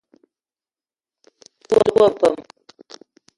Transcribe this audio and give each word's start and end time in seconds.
Me 1.69 1.77
te 1.85 1.89
wo 1.95 2.05
peum. 2.17 2.35